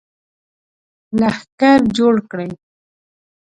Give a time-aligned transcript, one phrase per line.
[1.19, 2.49] لښکر جوړ کړي.